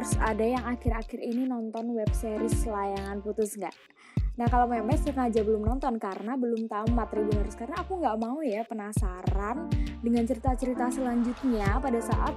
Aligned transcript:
Tribuners, 0.00 0.24
ada 0.24 0.46
yang 0.48 0.64
akhir-akhir 0.64 1.20
ini 1.20 1.44
nonton 1.44 1.92
web 1.92 2.08
series 2.16 2.64
layangan 2.64 3.20
putus 3.20 3.52
nggak? 3.52 3.76
Nah 4.40 4.48
kalau 4.48 4.64
Memes 4.64 5.04
sengaja 5.04 5.44
belum 5.44 5.60
nonton 5.60 6.00
karena 6.00 6.40
belum 6.40 6.72
tamat 6.72 7.12
Tribuners 7.12 7.52
Karena 7.52 7.84
aku 7.84 8.00
nggak 8.00 8.16
mau 8.16 8.40
ya 8.40 8.64
penasaran 8.64 9.68
dengan 10.00 10.24
cerita-cerita 10.24 10.88
selanjutnya 10.88 11.76
pada 11.84 12.00
saat 12.00 12.32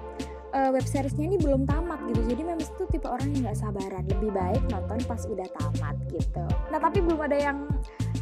uh, 0.51 0.75
web 0.75 0.83
seriesnya 0.83 1.23
ini 1.23 1.39
belum 1.39 1.63
tamat 1.63 2.03
gitu. 2.11 2.35
Jadi 2.35 2.41
Memes 2.43 2.67
itu 2.67 2.83
tipe 2.91 3.07
orang 3.07 3.31
yang 3.31 3.47
nggak 3.47 3.55
sabaran. 3.63 4.03
Lebih 4.11 4.35
baik 4.35 4.63
nonton 4.67 4.99
pas 5.07 5.23
udah 5.23 5.47
tamat 5.55 5.95
gitu. 6.11 6.43
Nah 6.67 6.79
tapi 6.83 6.99
belum 6.99 7.23
ada 7.23 7.37
yang 7.39 7.63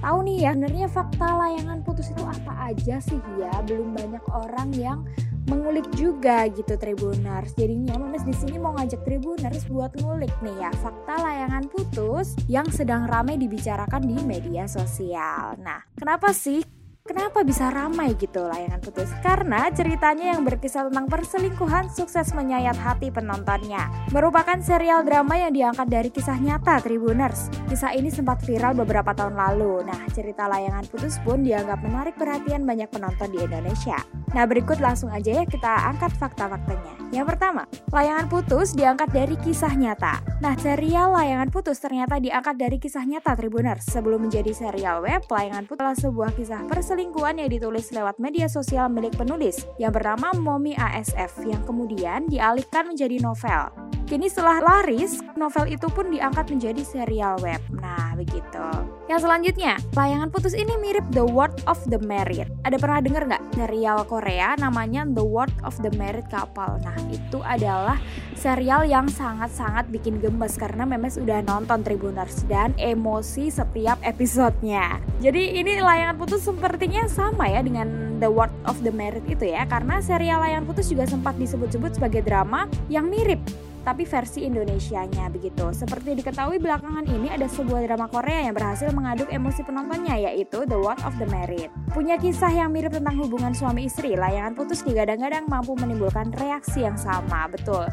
tahu 0.06 0.22
nih 0.22 0.38
ya 0.46 0.54
sebenarnya 0.54 0.86
fakta 0.86 1.30
layangan 1.42 1.82
putus 1.82 2.14
itu 2.14 2.22
apa 2.22 2.78
aja 2.78 3.02
sih 3.02 3.18
ya? 3.42 3.50
Belum 3.66 3.90
banyak 3.90 4.22
orang 4.30 4.70
yang 4.78 5.02
mengulik 5.50 5.88
juga 5.98 6.46
gitu 6.52 6.76
Tribuners. 6.78 7.56
Jadinya 7.56 7.98
Memes 7.98 8.26
di 8.28 8.36
sini 8.36 8.60
mau 8.60 8.76
ngajak 8.78 9.02
Tribuners 9.06 9.66
buat 9.70 9.96
ngulik 10.02 10.34
nih 10.44 10.56
ya 10.62 10.72
fakta 10.82 11.18
layangan 11.22 11.66
putus 11.72 12.36
yang 12.46 12.68
sedang 12.70 13.08
ramai 13.08 13.40
dibicarakan 13.40 14.06
di 14.06 14.18
media 14.22 14.68
sosial. 14.68 15.58
Nah, 15.62 15.82
kenapa 15.98 16.36
sih 16.36 16.81
Kenapa 17.02 17.42
bisa 17.42 17.74
ramai 17.74 18.14
gitu 18.14 18.46
layangan 18.46 18.78
putus? 18.78 19.10
Karena 19.26 19.74
ceritanya 19.74 20.38
yang 20.38 20.46
berkisah 20.46 20.86
tentang 20.86 21.10
perselingkuhan 21.10 21.90
sukses 21.90 22.30
menyayat 22.38 22.78
hati 22.78 23.10
penontonnya. 23.10 23.90
Merupakan 24.14 24.62
serial 24.62 25.02
drama 25.02 25.34
yang 25.34 25.50
diangkat 25.50 25.90
dari 25.90 26.14
kisah 26.14 26.38
nyata 26.38 26.78
Tribuners. 26.78 27.50
Kisah 27.74 27.98
ini 27.98 28.14
sempat 28.14 28.46
viral 28.46 28.78
beberapa 28.78 29.18
tahun 29.18 29.34
lalu. 29.34 29.82
Nah, 29.82 29.98
cerita 30.14 30.46
layangan 30.46 30.86
putus 30.94 31.18
pun 31.26 31.42
dianggap 31.42 31.82
menarik 31.82 32.14
perhatian 32.22 32.70
banyak 32.70 32.94
penonton 32.94 33.34
di 33.34 33.50
Indonesia. 33.50 33.98
Nah, 34.38 34.46
berikut 34.46 34.78
langsung 34.78 35.10
aja 35.10 35.42
ya 35.42 35.44
kita 35.50 35.90
angkat 35.90 36.14
fakta-faktanya. 36.16 37.02
Yang 37.12 37.36
pertama, 37.36 37.66
layangan 37.92 38.30
putus 38.30 38.78
diangkat 38.78 39.10
dari 39.10 39.36
kisah 39.42 39.74
nyata. 39.74 40.22
Nah, 40.40 40.54
serial 40.56 41.12
layangan 41.18 41.50
putus 41.50 41.82
ternyata 41.82 42.22
diangkat 42.22 42.56
dari 42.62 42.78
kisah 42.78 43.04
nyata 43.04 43.34
Tribuners. 43.34 43.90
Sebelum 43.90 44.30
menjadi 44.30 44.54
serial 44.54 45.02
web, 45.02 45.26
layangan 45.28 45.66
putus 45.66 45.82
adalah 45.82 45.98
sebuah 45.98 46.32
kisah 46.38 46.62
perselingkuhan 46.70 46.91
perselingkuhan 46.92 47.40
yang 47.40 47.48
ditulis 47.48 47.88
lewat 47.96 48.20
media 48.20 48.52
sosial 48.52 48.92
milik 48.92 49.16
penulis 49.16 49.64
yang 49.80 49.96
bernama 49.96 50.36
Momi 50.36 50.76
ASF 50.76 51.40
yang 51.48 51.64
kemudian 51.64 52.28
dialihkan 52.28 52.84
menjadi 52.84 53.16
novel. 53.24 53.72
Kini 54.12 54.28
setelah 54.28 54.60
laris, 54.60 55.24
novel 55.40 55.72
itu 55.72 55.88
pun 55.88 56.12
diangkat 56.12 56.52
menjadi 56.52 56.84
serial 56.84 57.40
web. 57.40 57.64
Nah, 57.72 58.12
begitu. 58.20 58.60
Yang 59.08 59.24
selanjutnya, 59.24 59.80
layangan 59.96 60.28
putus 60.28 60.52
ini 60.52 60.76
mirip 60.84 61.08
The 61.16 61.24
World 61.24 61.64
of 61.64 61.80
the 61.88 61.96
Married. 61.96 62.52
Ada 62.68 62.76
pernah 62.76 63.00
denger 63.00 63.32
nggak 63.32 63.44
serial 63.56 64.04
Korea 64.04 64.60
namanya 64.60 65.08
The 65.08 65.24
World 65.24 65.56
of 65.64 65.80
the 65.80 65.96
Married 65.96 66.28
Couple? 66.28 66.84
Nah, 66.84 66.92
itu 67.08 67.40
adalah 67.40 68.04
serial 68.36 68.84
yang 68.84 69.08
sangat-sangat 69.08 69.88
bikin 69.88 70.20
gemes 70.20 70.60
karena 70.60 70.84
Memes 70.84 71.16
udah 71.16 71.40
nonton 71.48 71.80
Tribuners 71.80 72.44
dan 72.52 72.76
emosi 72.76 73.48
setiap 73.48 73.96
episodenya. 74.04 75.00
Jadi 75.24 75.56
ini 75.56 75.80
layangan 75.80 76.20
putus 76.20 76.44
sepertinya 76.44 77.08
sama 77.08 77.48
ya 77.48 77.64
dengan 77.64 78.20
The 78.20 78.28
World 78.28 78.52
of 78.68 78.76
the 78.84 78.92
Married 78.92 79.24
itu 79.32 79.56
ya, 79.56 79.64
karena 79.72 80.04
serial 80.04 80.44
layangan 80.44 80.68
putus 80.68 80.92
juga 80.92 81.08
sempat 81.08 81.40
disebut-sebut 81.40 81.96
sebagai 81.96 82.28
drama 82.28 82.68
yang 82.92 83.08
mirip 83.08 83.40
tapi 83.82 84.06
versi 84.06 84.46
Indonesianya 84.46 85.30
begitu. 85.34 85.70
Seperti 85.74 86.18
diketahui 86.18 86.62
belakangan 86.62 87.06
ini 87.10 87.34
ada 87.34 87.50
sebuah 87.50 87.86
drama 87.86 88.08
Korea 88.08 88.50
yang 88.50 88.56
berhasil 88.56 88.90
mengaduk 88.94 89.30
emosi 89.30 89.62
penontonnya 89.66 90.18
yaitu 90.18 90.64
The 90.66 90.78
World 90.78 91.02
of 91.02 91.18
the 91.18 91.28
Married. 91.30 91.74
Punya 91.92 92.16
kisah 92.22 92.54
yang 92.54 92.72
mirip 92.72 92.94
tentang 92.94 93.18
hubungan 93.18 93.52
suami 93.52 93.90
istri, 93.90 94.14
layangan 94.16 94.54
putus 94.54 94.86
digadang-gadang 94.86 95.50
mampu 95.50 95.74
menimbulkan 95.76 96.32
reaksi 96.38 96.86
yang 96.86 96.96
sama, 96.96 97.50
betul. 97.50 97.86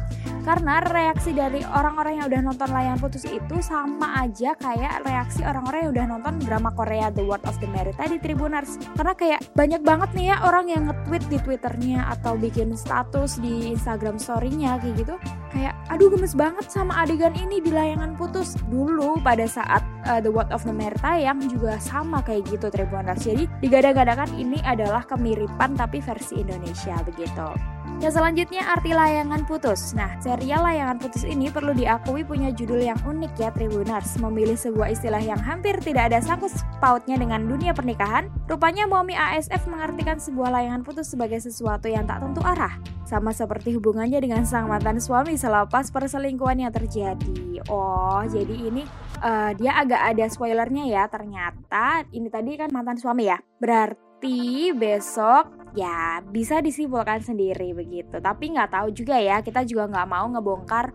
Karena 0.49 0.81
reaksi 0.81 1.29
dari 1.29 1.61
orang-orang 1.61 2.17
yang 2.17 2.25
udah 2.25 2.41
nonton 2.41 2.69
layangan 2.73 2.97
putus 2.97 3.21
itu 3.29 3.61
sama 3.61 4.25
aja 4.25 4.57
kayak 4.57 5.05
reaksi 5.05 5.45
orang-orang 5.45 5.85
yang 5.85 5.91
udah 5.93 6.05
nonton 6.17 6.33
drama 6.41 6.73
Korea 6.73 7.13
The 7.13 7.21
World 7.21 7.45
of 7.45 7.61
the 7.61 7.69
Married 7.69 7.93
tadi 8.01 8.17
Tribuners. 8.17 8.81
Karena 8.97 9.13
kayak 9.13 9.45
banyak 9.53 9.85
banget 9.85 10.09
nih 10.17 10.33
ya 10.33 10.41
orang 10.41 10.65
yang 10.73 10.89
nge-tweet 10.89 11.23
di 11.29 11.37
Twitternya 11.37 12.09
atau 12.17 12.33
bikin 12.33 12.73
status 12.73 13.37
di 13.37 13.77
Instagram 13.77 14.17
story-nya 14.17 14.81
kayak 14.81 15.05
gitu 15.05 15.15
kayak 15.53 15.77
aduh 15.93 16.09
gemes 16.09 16.33
banget 16.33 16.65
sama 16.65 17.05
adegan 17.05 17.33
ini 17.37 17.61
di 17.61 17.69
layangan 17.69 18.17
putus 18.17 18.57
dulu 18.73 19.21
pada 19.21 19.45
saat 19.45 19.85
uh, 20.09 20.17
The 20.17 20.33
World 20.33 20.49
of 20.49 20.65
the 20.65 20.73
Mare 20.73 20.97
tayang 20.97 21.45
juga 21.45 21.77
sama 21.77 22.25
kayak 22.25 22.49
gitu 22.49 22.73
Tribuners 22.73 23.21
jadi 23.21 23.45
digadang-gadangkan 23.61 24.33
ini 24.35 24.57
adalah 24.65 25.05
kemiripan 25.05 25.77
tapi 25.77 26.01
versi 26.01 26.41
Indonesia 26.41 26.97
begitu 27.05 27.53
yang 27.99 28.15
selanjutnya 28.15 28.63
arti 28.63 28.95
layangan 28.95 29.43
putus. 29.43 29.91
Nah, 29.91 30.15
serial 30.23 30.63
layangan 30.63 31.03
putus 31.03 31.27
ini 31.27 31.51
perlu 31.51 31.75
diakui 31.75 32.23
punya 32.23 32.47
judul 32.55 32.79
yang 32.79 32.95
unik 33.03 33.35
ya 33.35 33.51
Tribuners. 33.51 34.15
Memilih 34.23 34.55
sebuah 34.55 34.95
istilah 34.95 35.19
yang 35.19 35.39
hampir 35.39 35.75
tidak 35.83 36.07
ada 36.07 36.23
sangkut 36.23 36.47
pautnya 36.79 37.19
dengan 37.19 37.43
dunia 37.43 37.75
pernikahan, 37.75 38.31
rupanya 38.47 38.87
Momi 38.87 39.19
ASF 39.19 39.67
mengartikan 39.67 40.15
sebuah 40.15 40.47
layangan 40.47 40.87
putus 40.87 41.11
sebagai 41.11 41.43
sesuatu 41.43 41.91
yang 41.91 42.07
tak 42.07 42.23
tentu 42.23 42.39
arah. 42.39 42.98
Sama 43.09 43.33
seperti 43.33 43.73
hubungannya 43.73 44.21
dengan 44.21 44.45
sang 44.45 44.69
mantan 44.69 45.01
suami 45.01 45.33
selepas 45.33 45.89
perselingkuhan 45.89 46.61
yang 46.61 46.69
terjadi. 46.69 47.65
Oh, 47.65 48.21
jadi 48.21 48.69
ini 48.69 48.85
uh, 49.25 49.49
dia 49.57 49.81
agak 49.81 50.13
ada 50.13 50.29
spoilernya 50.29 50.85
ya. 50.85 51.09
Ternyata 51.09 52.05
ini 52.13 52.29
tadi 52.29 52.53
kan 52.53 52.69
mantan 52.69 53.01
suami 53.01 53.25
ya. 53.25 53.41
Berarti 53.57 54.69
besok 54.77 55.73
ya 55.77 56.21
bisa 56.25 56.61
disimpulkan 56.65 57.21
sendiri 57.21 57.77
begitu 57.77 58.17
tapi 58.17 58.57
nggak 58.57 58.73
tahu 58.73 58.89
juga 58.89 59.21
ya 59.21 59.37
kita 59.45 59.61
juga 59.69 59.85
nggak 59.85 60.09
mau 60.09 60.25
ngebongkar 60.33 60.89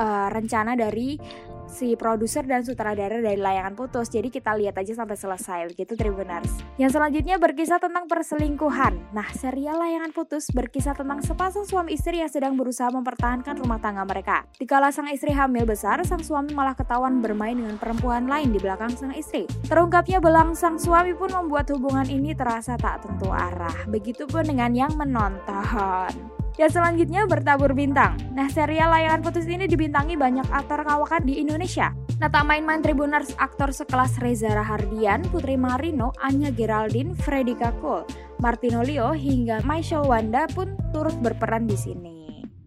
uh, 0.00 0.28
rencana 0.32 0.72
dari 0.72 1.20
si 1.66 1.98
produser 1.98 2.44
dan 2.46 2.62
sutradara 2.62 3.18
dari 3.18 3.40
layangan 3.40 3.74
putus. 3.74 4.10
Jadi 4.12 4.30
kita 4.30 4.54
lihat 4.54 4.78
aja 4.78 4.92
sampai 4.94 5.16
selesai 5.18 5.72
begitu 5.72 5.96
Tribuners. 5.98 6.50
Yang 6.76 6.98
selanjutnya 6.98 7.36
berkisah 7.40 7.78
tentang 7.80 8.06
perselingkuhan. 8.06 9.14
Nah, 9.16 9.28
serial 9.34 9.80
layangan 9.80 10.12
putus 10.12 10.50
berkisah 10.52 10.94
tentang 10.94 11.24
sepasang 11.24 11.66
suami 11.66 11.96
istri 11.96 12.20
yang 12.22 12.30
sedang 12.30 12.54
berusaha 12.54 12.90
mempertahankan 12.92 13.58
rumah 13.58 13.82
tangga 13.82 14.06
mereka. 14.06 14.46
Dikala 14.58 14.90
sang 14.92 15.10
istri 15.10 15.32
hamil 15.32 15.66
besar, 15.66 16.02
sang 16.06 16.22
suami 16.22 16.52
malah 16.52 16.76
ketahuan 16.76 17.18
bermain 17.24 17.56
dengan 17.56 17.80
perempuan 17.80 18.28
lain 18.28 18.52
di 18.52 18.58
belakang 18.60 18.92
sang 18.94 19.14
istri. 19.16 19.48
Terungkapnya 19.66 20.20
belang 20.22 20.52
sang 20.52 20.76
suami 20.76 21.16
pun 21.16 21.32
membuat 21.32 21.70
hubungan 21.72 22.06
ini 22.06 22.36
terasa 22.36 22.76
tak 22.76 23.02
tentu 23.02 23.32
arah. 23.32 23.74
Begitupun 23.88 24.46
dengan 24.46 24.76
yang 24.76 24.92
menonton. 24.94 26.43
Yang 26.54 26.78
selanjutnya 26.78 27.26
bertabur 27.26 27.74
bintang. 27.74 28.14
Nah, 28.30 28.46
serial 28.46 28.94
layangan 28.94 29.26
putus 29.26 29.42
ini 29.50 29.66
dibintangi 29.66 30.14
banyak 30.14 30.46
aktor 30.54 30.86
kawakan 30.86 31.26
di 31.26 31.42
Indonesia. 31.42 31.90
Nah, 32.22 32.30
tak 32.30 32.46
main-main 32.46 32.78
Tribuners 32.78 33.34
aktor 33.42 33.74
sekelas 33.74 34.22
Reza 34.22 34.54
Rahardian, 34.54 35.26
Putri 35.34 35.58
Marino, 35.58 36.14
Anya 36.22 36.54
Geraldine, 36.54 37.10
Freddy 37.18 37.58
Kakul, 37.58 38.06
Martino 38.38 38.86
Leo, 38.86 39.10
hingga 39.10 39.66
Michelle 39.66 40.06
Wanda 40.06 40.46
pun 40.54 40.78
turut 40.94 41.18
berperan 41.18 41.66
di 41.66 41.74
sini. 41.74 42.23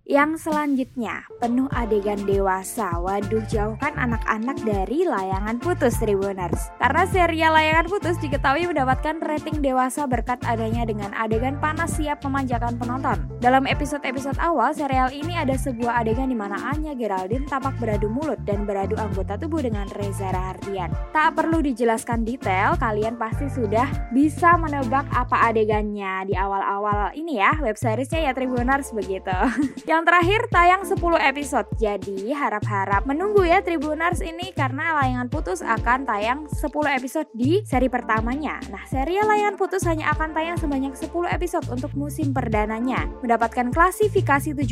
Yang 0.07 0.47
selanjutnya, 0.47 1.27
penuh 1.43 1.67
adegan 1.67 2.23
dewasa. 2.23 2.95
Waduh, 2.95 3.43
jauhkan 3.51 3.91
anak-anak 3.99 4.55
dari 4.63 5.03
layangan 5.03 5.59
putus 5.59 5.99
Tribuners. 5.99 6.71
Karena 6.79 7.03
serial 7.11 7.51
layangan 7.51 7.91
putus 7.91 8.15
diketahui 8.23 8.71
mendapatkan 8.71 9.19
rating 9.19 9.59
dewasa 9.59 10.07
berkat 10.07 10.39
adanya 10.47 10.87
dengan 10.87 11.11
adegan 11.11 11.59
panas 11.59 11.99
siap 11.99 12.23
memanjakan 12.23 12.79
penonton. 12.79 13.19
Dalam 13.43 13.67
episode-episode 13.67 14.39
awal, 14.39 14.71
serial 14.71 15.11
ini 15.11 15.35
ada 15.35 15.59
sebuah 15.59 15.99
adegan 15.99 16.31
di 16.31 16.39
mana 16.39 16.55
Anya 16.71 16.95
Geraldine 16.95 17.43
tampak 17.43 17.75
beradu 17.75 18.07
mulut 18.07 18.39
dan 18.47 18.63
beradu 18.63 18.95
anggota 18.95 19.35
tubuh 19.35 19.59
dengan 19.59 19.91
Reza 19.91 20.31
Rahardian. 20.31 20.87
Tak 21.11 21.35
perlu 21.35 21.59
dijelaskan 21.59 22.23
detail, 22.23 22.79
kalian 22.79 23.19
pasti 23.19 23.51
sudah 23.51 24.07
bisa 24.15 24.55
menebak 24.55 25.03
apa 25.11 25.51
adegannya 25.51 26.31
di 26.31 26.33
awal-awal 26.39 27.11
ini 27.11 27.43
ya, 27.43 27.59
web 27.59 27.75
seriesnya 27.75 28.23
ya 28.23 28.31
Tribuners 28.31 28.95
begitu. 28.95 29.35
Yang 29.97 30.13
terakhir 30.13 30.41
tayang 30.53 30.81
10 30.85 31.01
episode. 31.25 31.67
Jadi 31.81 32.29
harap-harap 32.29 33.09
menunggu 33.09 33.41
ya 33.41 33.65
Tribunars 33.65 34.21
ini 34.21 34.53
karena 34.53 34.93
layangan 34.93 35.25
putus 35.25 35.65
akan 35.65 36.05
tayang 36.05 36.45
10 36.45 36.69
episode 36.93 37.25
di 37.33 37.65
seri 37.65 37.89
pertamanya. 37.89 38.61
Nah, 38.69 38.85
serial 38.85 39.25
layangan 39.25 39.57
putus 39.57 39.81
hanya 39.89 40.13
akan 40.13 40.37
tayang 40.37 40.53
sebanyak 40.61 40.93
10 40.93 41.09
episode 41.33 41.65
untuk 41.73 41.97
musim 41.97 42.29
perdananya. 42.29 43.09
Mendapatkan 43.25 43.73
klasifikasi 43.73 44.53
17+, 44.53 44.69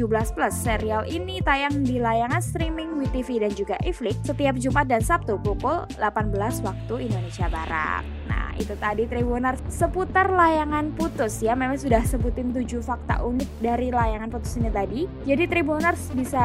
serial 0.54 1.10
ini 1.10 1.42
tayang 1.42 1.82
di 1.82 1.98
layangan 1.98 2.46
streaming 2.46 2.94
WeTV 3.02 3.50
dan 3.50 3.52
juga 3.58 3.82
iFlix 3.82 4.22
setiap 4.30 4.54
Jumat 4.62 4.86
dan 4.86 5.02
Sabtu 5.02 5.42
pukul 5.42 5.90
18 5.98 6.38
waktu 6.62 7.10
Indonesia 7.10 7.50
Barat. 7.50 8.06
Nah, 8.26 8.54
itu 8.58 8.74
tadi 8.78 9.06
Tribunars 9.06 9.62
seputar 9.70 10.32
layangan 10.32 10.94
putus 10.98 11.44
ya. 11.44 11.54
Memang 11.54 11.78
sudah 11.78 12.02
sebutin 12.04 12.50
7 12.50 12.82
fakta 12.82 13.22
unik 13.22 13.50
dari 13.62 13.94
layangan 13.94 14.30
putus 14.34 14.58
ini 14.58 14.70
tadi. 14.74 15.06
Jadi 15.26 15.44
Tribuners 15.46 16.10
bisa 16.14 16.44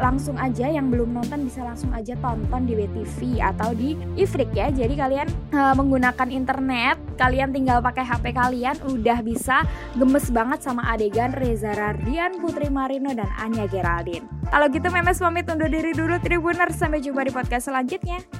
langsung 0.00 0.40
aja 0.40 0.68
yang 0.68 0.88
belum 0.88 1.12
nonton 1.12 1.44
bisa 1.44 1.64
langsung 1.64 1.92
aja 1.92 2.16
tonton 2.18 2.64
di 2.64 2.74
WTV 2.78 3.42
atau 3.42 3.74
di 3.76 3.98
Ifrik 4.16 4.54
ya. 4.56 4.72
Jadi 4.72 4.94
kalian 4.96 5.28
uh, 5.52 5.74
menggunakan 5.76 6.28
internet, 6.32 6.96
kalian 7.20 7.52
tinggal 7.52 7.84
pakai 7.84 8.04
HP 8.06 8.32
kalian 8.32 8.76
udah 8.88 9.18
bisa 9.20 9.66
gemes 9.98 10.30
banget 10.32 10.64
sama 10.64 10.86
adegan 10.88 11.34
Reza 11.36 11.74
Rardian, 11.74 12.40
Putri 12.40 12.72
Marino 12.72 13.12
dan 13.12 13.28
Anya 13.42 13.68
Geraldine. 13.68 14.24
Kalau 14.48 14.66
gitu 14.72 14.88
Memes 14.88 15.20
pamit 15.20 15.44
undur 15.50 15.68
diri 15.68 15.92
dulu 15.92 16.16
Tribuners 16.24 16.80
sampai 16.80 17.04
jumpa 17.04 17.20
di 17.26 17.32
podcast 17.34 17.68
selanjutnya. 17.68 18.37